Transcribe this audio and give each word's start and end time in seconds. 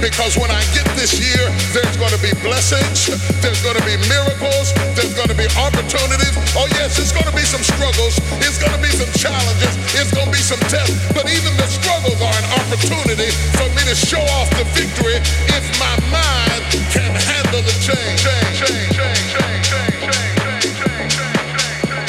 because 0.00 0.36
when 0.40 0.50
I 0.50 0.64
get 0.72 0.88
this 0.96 1.20
year, 1.20 1.44
there's 1.76 1.96
going 2.00 2.10
to 2.10 2.22
be 2.24 2.32
blessings, 2.40 3.12
there's 3.44 3.60
going 3.60 3.76
to 3.76 3.84
be 3.84 4.00
miracles, 4.08 4.72
there's 4.96 5.12
going 5.12 5.28
to 5.28 5.36
be 5.36 5.44
opportunities. 5.60 6.32
Oh, 6.56 6.66
yes, 6.80 6.96
it's 6.96 7.12
going 7.12 7.28
to 7.28 7.36
be 7.36 7.44
some 7.44 7.60
struggles, 7.60 8.16
it's 8.40 8.56
going 8.56 8.72
to 8.72 8.80
be 8.80 8.88
some 8.88 9.12
challenges, 9.12 9.76
it's 9.92 10.10
going 10.10 10.26
to 10.26 10.34
be 10.34 10.40
some 10.40 10.58
tests, 10.72 10.96
but 11.12 11.28
even 11.28 11.52
the 11.60 11.68
struggles 11.68 12.16
are 12.16 12.32
an 12.32 12.48
opportunity 12.64 13.28
for 13.60 13.68
me 13.76 13.84
to 13.84 13.94
show 13.94 14.24
off 14.40 14.48
the 14.56 14.64
victory 14.72 15.20
if 15.52 15.64
my 15.76 15.94
mind 16.08 16.64
can 16.90 17.12
handle 17.12 17.60
the 17.60 17.76
change. 17.84 18.24
change, 18.24 18.56
change, 18.56 18.92
change 18.96 19.20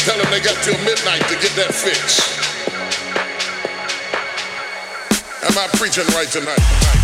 Tell 0.07 0.17
them 0.17 0.31
they 0.31 0.39
got 0.39 0.55
till 0.63 0.79
midnight 0.87 1.21
to 1.27 1.35
get 1.43 1.53
that 1.59 1.75
fix. 1.75 2.23
Am 5.43 5.57
I 5.57 5.67
preaching 5.77 6.07
right 6.15 6.27
tonight? 6.27 7.00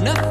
nothing. 0.00 0.29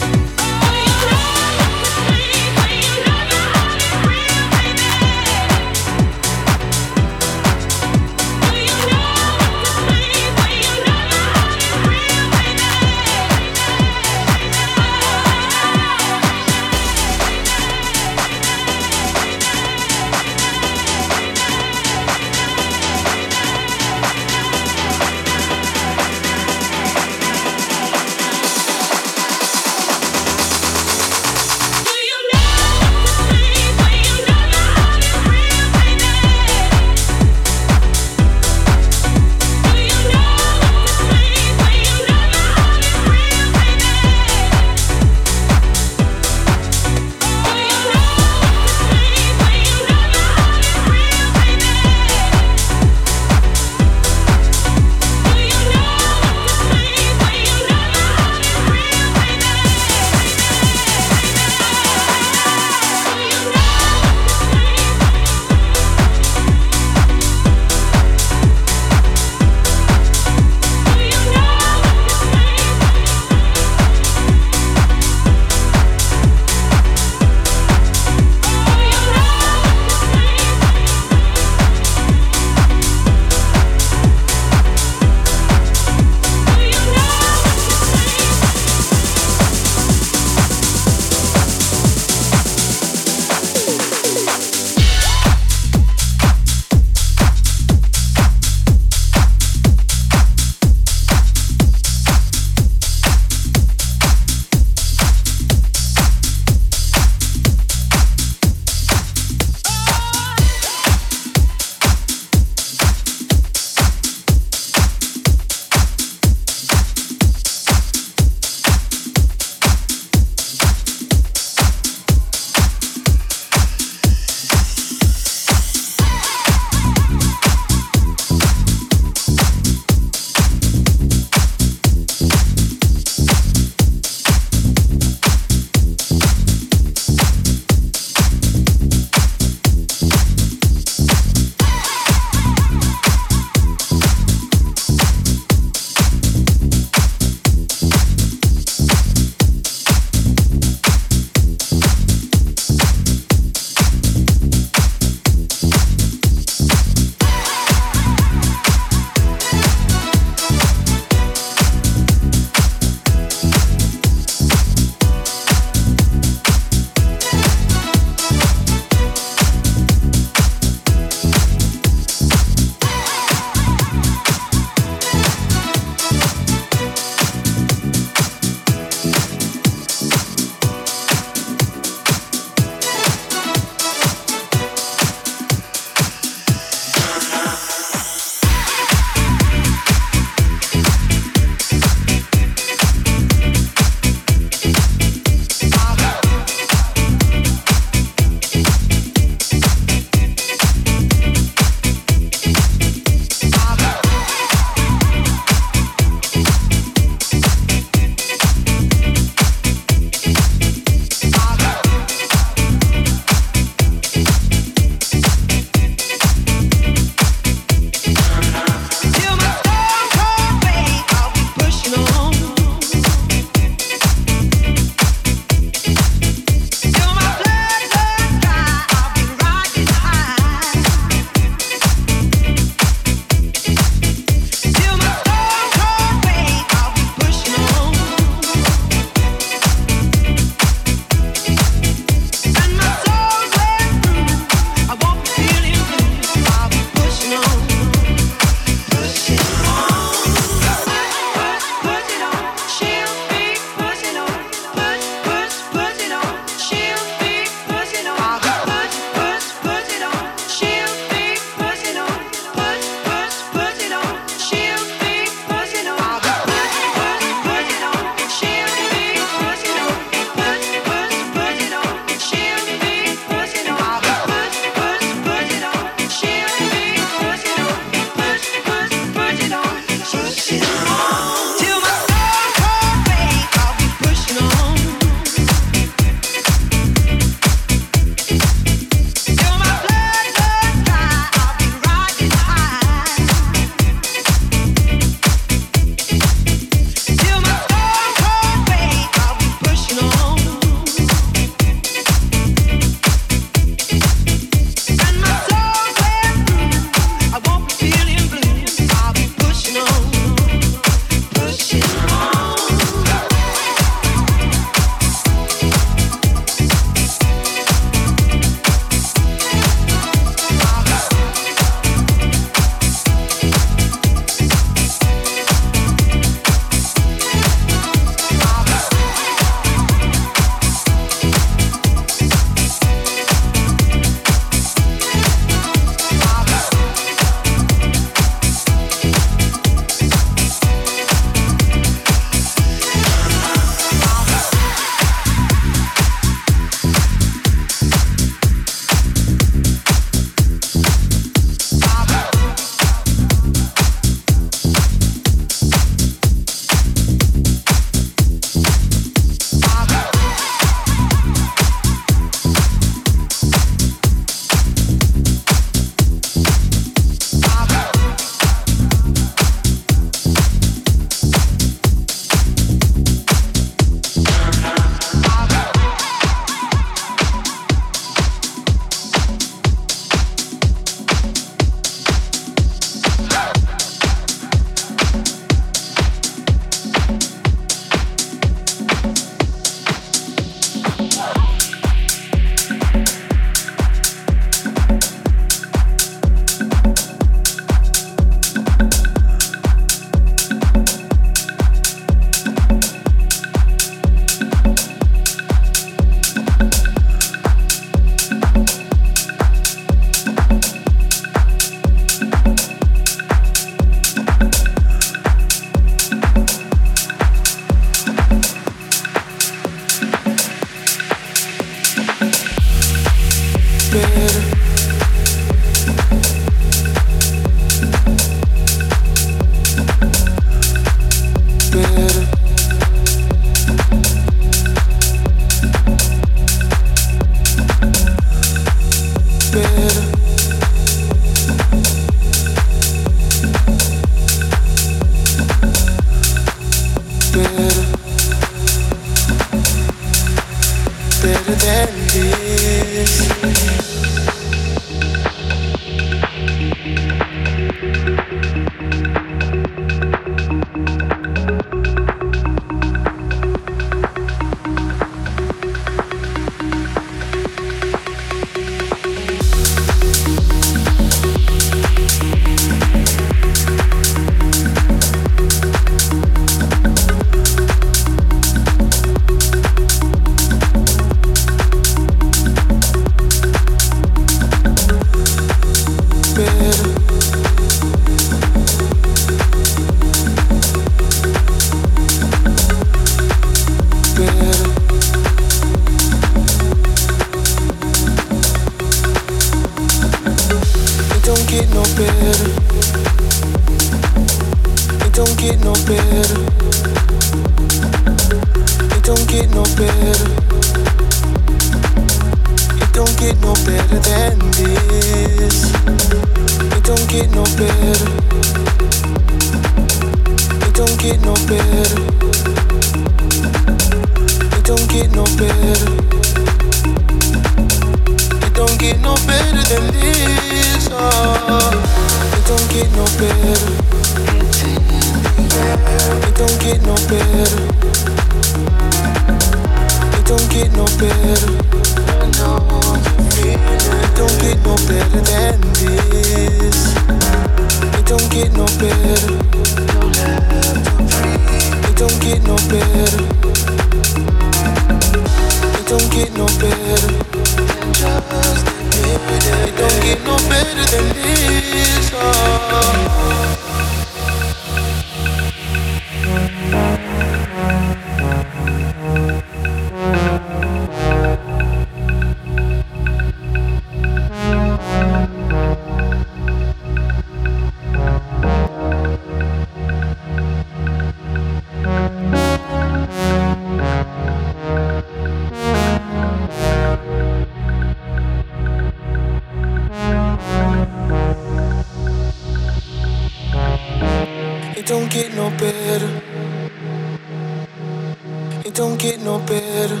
Don't 598.74 598.98
get 598.98 599.20
no 599.20 599.38
better. 599.38 600.00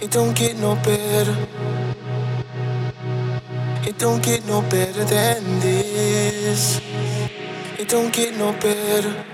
It 0.00 0.10
don't 0.10 0.36
get 0.36 0.56
no 0.58 0.74
better 0.76 1.36
It 3.86 3.98
don't 3.98 4.22
get 4.22 4.46
no 4.46 4.62
better 4.62 5.04
than 5.04 5.60
this. 5.60 6.80
It 7.78 7.86
don't 7.86 8.10
get 8.12 8.34
no 8.36 8.52
better. 8.52 9.24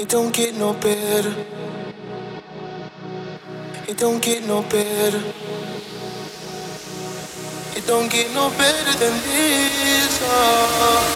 It 0.00 0.08
don't 0.08 0.32
get 0.34 0.56
no 0.56 0.72
better. 0.72 1.34
It 3.86 3.98
don't 3.98 4.22
get 4.22 4.46
no 4.46 4.62
better. 4.62 5.22
It 7.76 7.86
don't 7.86 8.10
get 8.10 8.32
no 8.32 8.48
better 8.50 8.98
than 8.98 9.14
this. 9.22 10.20
Oh. 10.22 11.15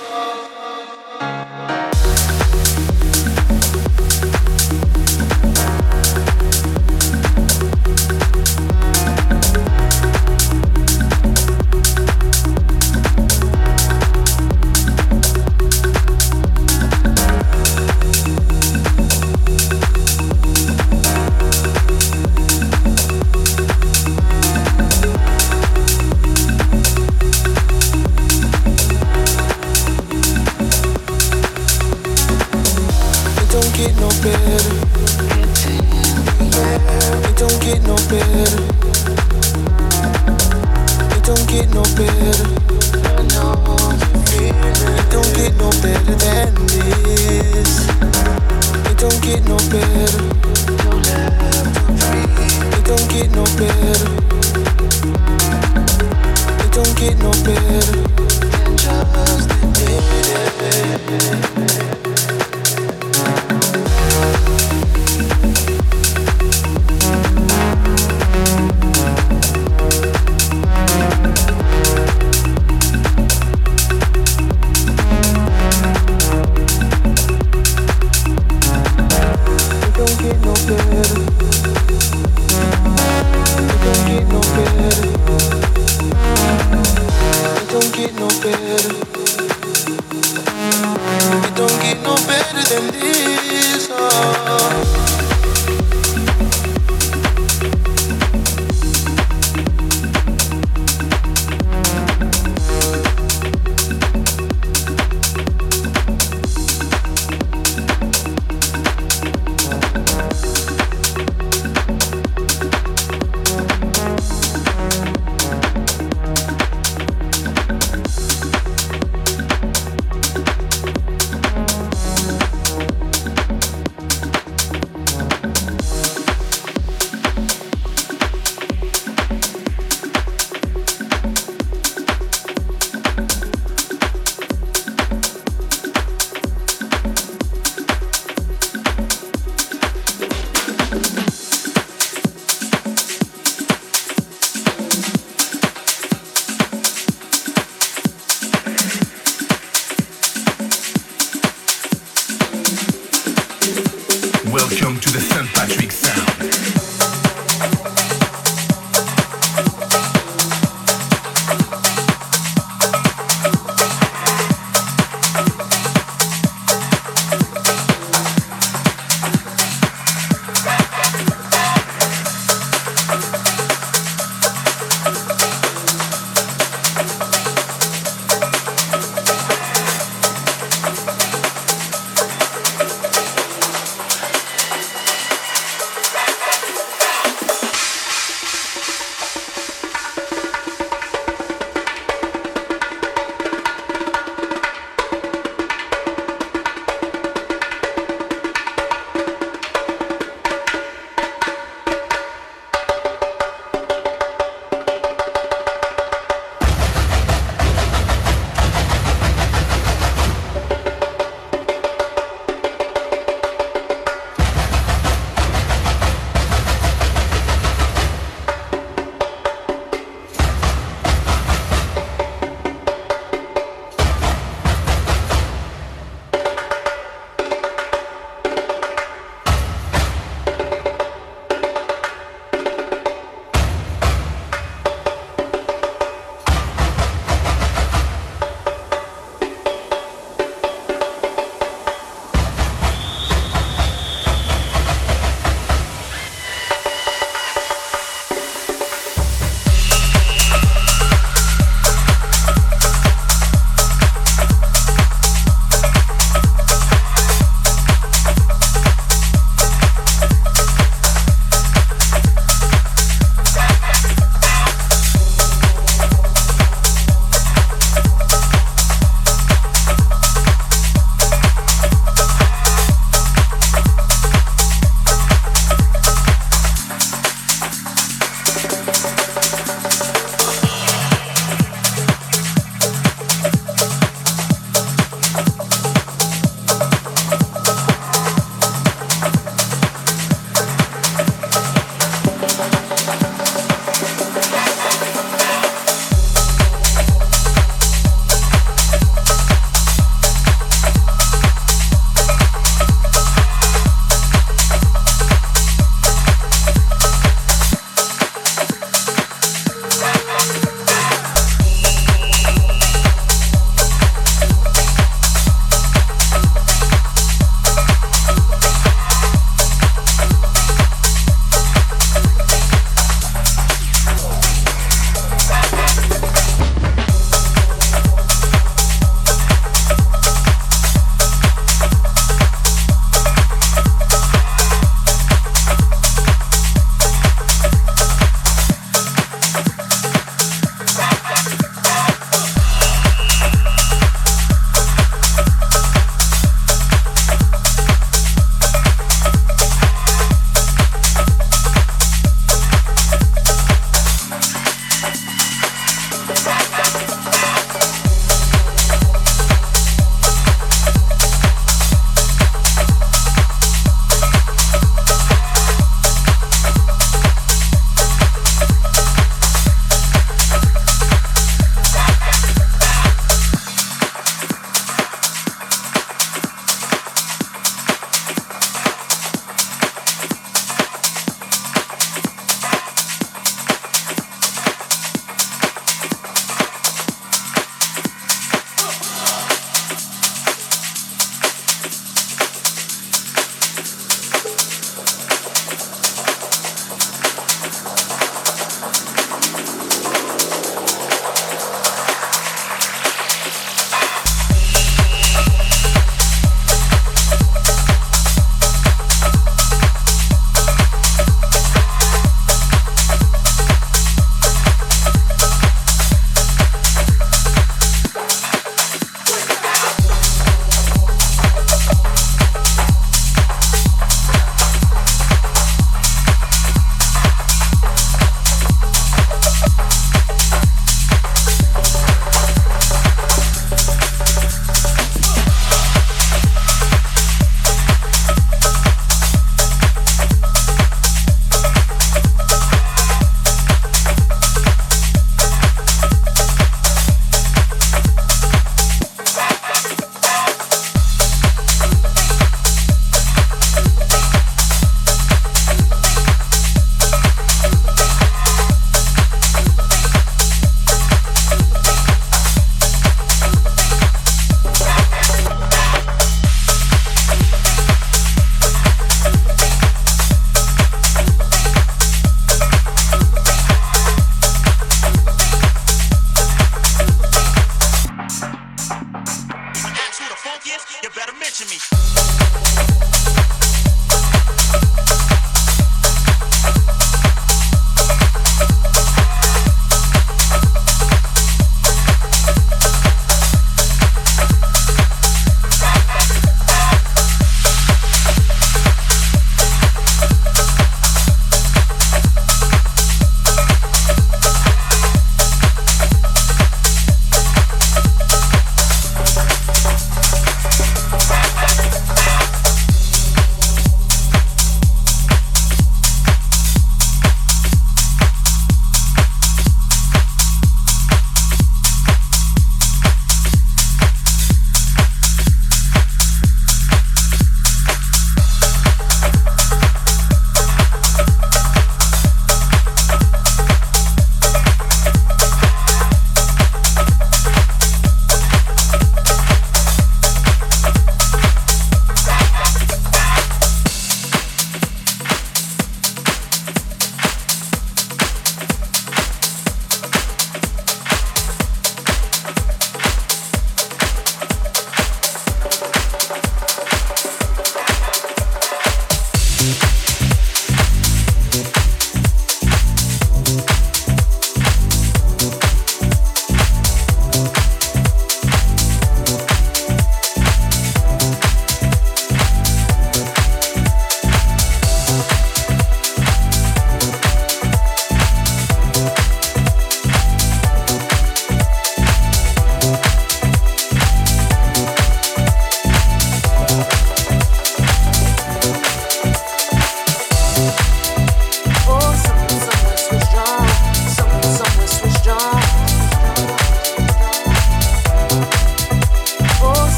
good. 81.03 81.30